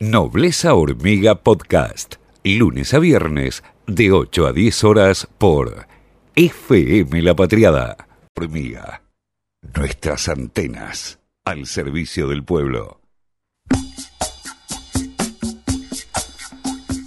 [0.00, 2.14] Nobleza Hormiga Podcast,
[2.44, 5.88] lunes a viernes de 8 a 10 horas por
[6.36, 8.06] FM La Patriada.
[8.36, 9.02] Hormiga,
[9.74, 13.00] nuestras antenas al servicio del pueblo.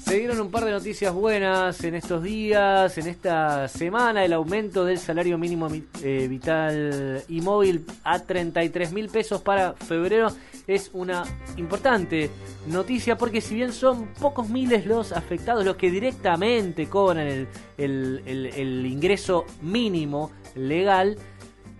[0.03, 4.83] Se dieron un par de noticias buenas en estos días, en esta semana, el aumento
[4.83, 5.69] del salario mínimo
[6.03, 10.27] eh, vital y móvil a 33 mil pesos para febrero
[10.67, 11.23] es una
[11.57, 12.29] importante
[12.67, 18.85] noticia porque si bien son pocos miles los afectados, los que directamente cobran el, el
[18.85, 21.17] ingreso mínimo legal,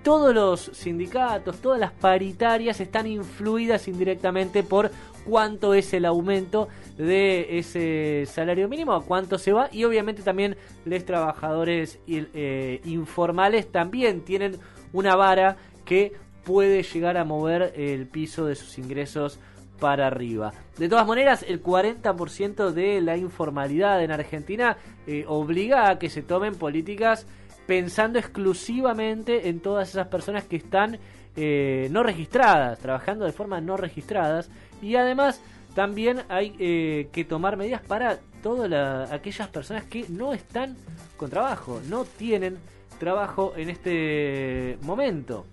[0.03, 4.91] todos los sindicatos, todas las paritarias están influidas indirectamente por
[5.25, 9.69] cuánto es el aumento de ese salario mínimo, a cuánto se va.
[9.71, 14.57] Y obviamente también los trabajadores eh, informales también tienen
[14.93, 16.13] una vara que
[16.43, 19.39] puede llegar a mover el piso de sus ingresos
[19.79, 20.53] para arriba.
[20.77, 26.21] De todas maneras, el 40% de la informalidad en Argentina eh, obliga a que se
[26.21, 27.25] tomen políticas
[27.65, 30.99] pensando exclusivamente en todas esas personas que están
[31.35, 34.49] eh, no registradas, trabajando de forma no registradas
[34.81, 35.41] y además
[35.73, 40.75] también hay eh, que tomar medidas para todas aquellas personas que no están
[41.17, 42.57] con trabajo, no tienen
[42.99, 45.45] trabajo en este momento.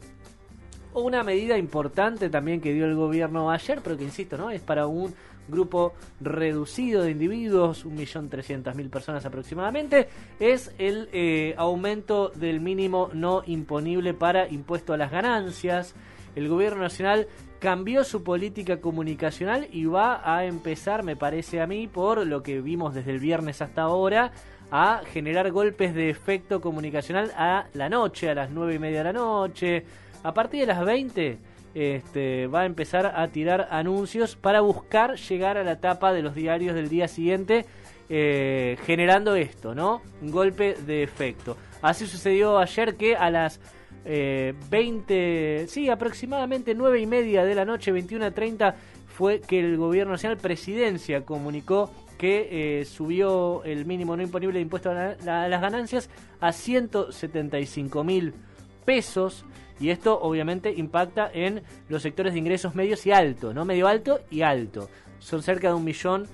[0.95, 4.51] Una medida importante también que dio el gobierno ayer, pero que insisto, ¿no?
[4.51, 5.15] Es para un
[5.49, 14.15] grupo reducido de individuos, 1.300.000 personas aproximadamente, es el eh, aumento del mínimo no imponible
[14.15, 15.95] para impuesto a las ganancias.
[16.37, 17.27] El gobierno nacional
[17.59, 22.61] cambió su política comunicacional y va a empezar, me parece a mí, por lo que
[22.61, 24.33] vimos desde el viernes hasta ahora,
[24.71, 29.05] a generar golpes de efecto comunicacional a la noche, a las 9 y media de
[29.05, 29.85] la noche.
[30.23, 31.39] A partir de las 20
[31.75, 36.35] este, va a empezar a tirar anuncios para buscar llegar a la tapa de los
[36.35, 37.67] diarios del día siguiente,
[38.09, 40.03] eh, generando esto, ¿no?
[40.23, 41.57] Un golpe de efecto.
[41.83, 43.61] Así sucedió ayer que a las
[44.05, 48.75] 20, eh, sí, aproximadamente 9 y media de la noche, 21 a 30,
[49.07, 54.63] fue que el gobierno nacional, presidencia, comunicó que eh, subió el mínimo no imponible de
[54.63, 56.11] impuesto a, las ganancias
[56.41, 58.35] a 175 mil
[58.89, 59.45] pesos.
[59.79, 63.67] Y esto obviamente impacta en los sectores de ingresos medios y altos, ¿no?
[63.67, 64.89] Medio alto y alto.
[65.19, 66.27] Son cerca de un millón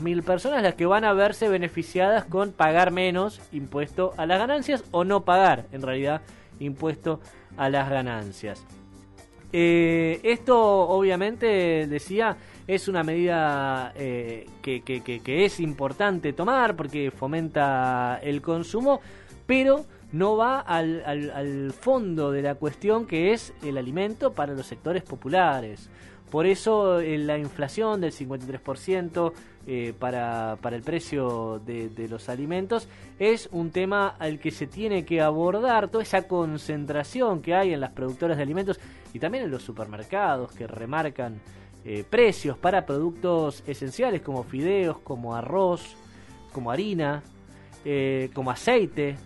[0.00, 4.84] mil personas las que van a verse beneficiadas con pagar menos impuesto a las ganancias
[4.90, 6.20] o no pagar, en realidad,
[6.60, 7.20] impuesto
[7.56, 8.64] a las ganancias.
[9.52, 12.36] Eh, esto obviamente decía
[12.66, 19.00] es una medida eh, que, es importante tomar porque fomenta el consumo,
[19.46, 24.64] pero no va al, al, fondo de la cuestión que es el alimento para los
[24.64, 25.90] sectores populares.
[26.30, 29.32] Por eso eh, la inflación del 53%
[29.66, 32.86] eh, para, para, el precio de, los alimentos
[33.18, 37.80] es un tema al que se tiene que abordar, toda esa concentración que hay en
[37.80, 38.78] las productoras de alimentos
[39.12, 41.40] y también en los supermercados que remarcan
[41.84, 45.96] eh, precios para productos esenciales como fideos, como arroz,
[46.52, 47.20] como harina,
[48.32, 49.18] como aceite,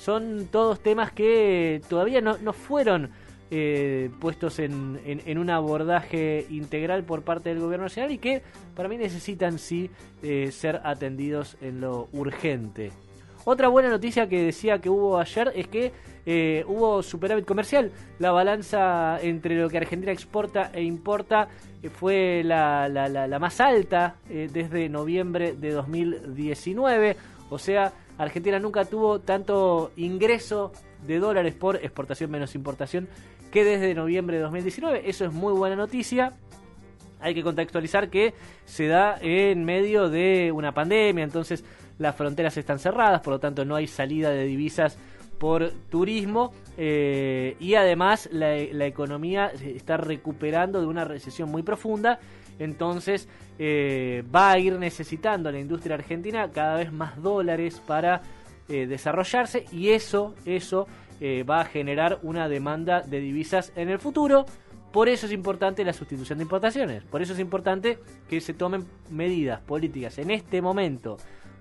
[0.00, 3.10] son todos temas que todavía no, no fueron
[3.50, 8.42] eh, puestos en, en, un abordaje integral por parte del gobierno nacional y que
[8.74, 9.90] para mí necesitan sí
[10.22, 12.92] eh, ser atendidos en lo urgente.
[13.44, 15.92] Otra buena noticia que decía que hubo ayer es que
[16.24, 17.90] eh, hubo superávit comercial.
[18.18, 21.48] La balanza entre lo que Argentina exporta e importa
[21.92, 27.16] fue la, la, la más alta desde noviembre de 2019.
[27.50, 30.72] O sea, Argentina nunca tuvo tanto ingreso
[31.06, 33.08] de dólares por exportación menos importación
[33.50, 35.08] que desde noviembre de 2019.
[35.08, 36.34] Eso es muy buena noticia.
[37.20, 38.34] Hay que contextualizar que
[38.66, 41.64] se da en medio de una pandemia, entonces
[41.98, 44.98] las fronteras están cerradas, por lo tanto no hay salida de divisas
[45.38, 52.20] por turismo eh, y además la, economía está recuperando de una recesión muy profunda,
[52.60, 53.28] entonces
[53.58, 58.22] eh, va a ir necesitando la industria argentina cada vez más dólares para
[58.68, 60.86] eh, desarrollarse y eso, eso
[61.46, 64.46] va a generar una demanda de divisas en el futuro.
[64.90, 68.86] Por eso es importante la sustitución de importaciones, por eso es importante que se tomen
[69.10, 71.18] medidas políticas en este momento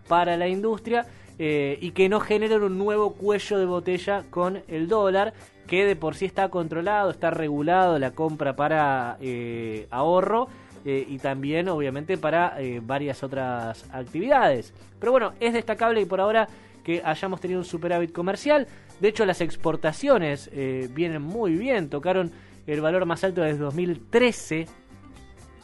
[0.08, 1.06] para la industria
[1.42, 5.34] eh, y que no generen un nuevo cuello de botella con el dólar,
[5.68, 10.50] que de por sí está controlado, está regulado la compra para eh, ahorro.
[10.86, 14.74] Eh, y también obviamente para varias otras actividades.
[15.00, 16.48] Pero bueno, es destacable y por ahora
[16.84, 18.68] que hayamos tenido un superávit comercial.
[19.00, 20.50] De hecho, las exportaciones
[20.94, 22.32] vienen muy bien, tocaron
[22.68, 24.68] el valor más alto desde 2013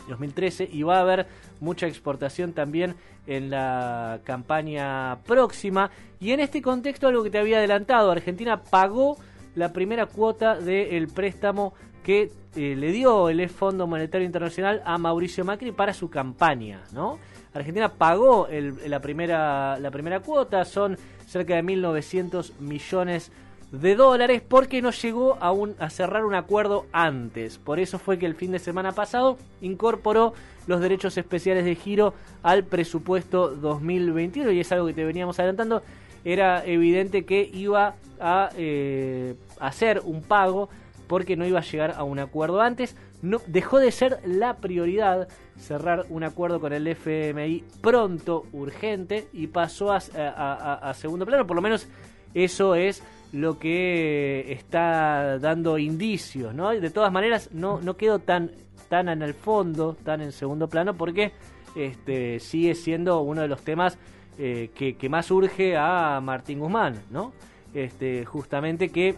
[0.07, 1.27] 2013 y va a haber
[1.59, 2.95] mucha exportación también
[3.27, 5.91] en la campaña próxima.
[6.19, 9.17] Y en este contexto, algo que te había adelantado, Argentina pagó
[9.55, 11.73] la primera cuota del préstamo
[12.03, 17.17] que eh, le dio el Fondo Monetario Internacional a Mauricio Macri para su campaña, ¿no?
[17.53, 18.47] Argentina pagó
[18.85, 23.31] la, primera, la primera cuota, son cerca de 1.900 millones
[23.71, 27.57] de dólares porque no llegó a, a cerrar un acuerdo antes.
[27.57, 30.33] Por eso fue que el fin de semana pasado incorporó
[30.67, 32.13] los derechos especiales de giro
[32.43, 35.81] al presupuesto 2021 y es algo que te veníamos adelantando.
[36.25, 40.69] Era evidente que iba a eh, hacer un pago
[41.07, 42.95] porque no iba a llegar a un acuerdo antes.
[43.21, 45.27] No, dejó de ser la prioridad
[45.57, 51.47] cerrar un acuerdo con el FMI pronto, urgente, y pasó a, segundo plano.
[51.47, 51.87] Por lo menos
[52.33, 56.69] eso es lo que está dando indicios, ¿no?
[56.69, 58.51] De todas maneras, no, no quedó tan,
[58.89, 61.31] tan en el fondo, tan en segundo plano, porque
[61.75, 63.97] este, sigue siendo uno de los temas
[64.37, 67.33] eh, que, más urge a Martín Guzmán, ¿no?
[67.73, 69.15] Este, justamente que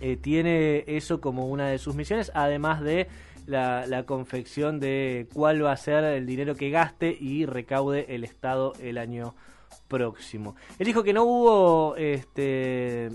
[0.00, 3.08] eh, tiene eso como una de sus misiones, además de
[3.46, 8.74] la, confección de cuál va a ser el dinero que gaste y recaude el Estado
[8.80, 9.34] el año
[9.88, 10.54] próximo.
[10.78, 13.08] Él dijo que no hubo este,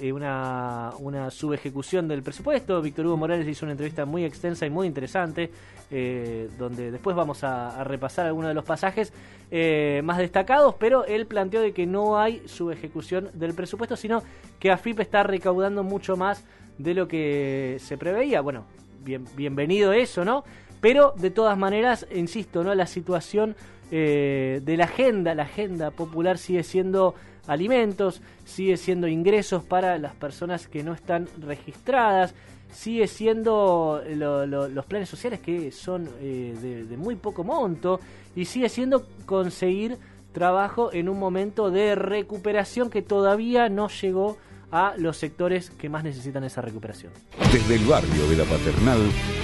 [0.00, 2.80] eh, una, una subejecución del presupuesto.
[2.80, 5.50] Víctor Hugo Morales hizo una entrevista muy extensa y muy interesante,
[5.90, 9.12] eh, donde después vamos a, repasar algunos de los pasajes
[9.50, 14.22] eh, más destacados, pero él planteó de que no hay subejecución del presupuesto, sino
[14.60, 16.44] que AFIP está recaudando mucho más
[16.78, 18.40] de lo que se preveía.
[18.40, 18.64] Bueno,
[19.04, 20.44] bien, bienvenido eso, ¿no?
[20.84, 22.74] Pero de todas maneras, insisto, ¿no?
[22.74, 23.56] La situación
[23.90, 27.14] de la agenda, la agenda popular sigue siendo
[27.46, 32.34] alimentos, sigue siendo ingresos para las personas que no están registradas,
[32.70, 37.98] sigue siendo los planes sociales que son eh, de, muy poco monto
[38.36, 39.96] y sigue siendo conseguir
[40.32, 44.36] trabajo en un momento de recuperación que todavía no llegó
[44.70, 47.12] a los sectores que más necesitan esa recuperación.
[47.52, 49.43] Desde el barrio de la Paternal,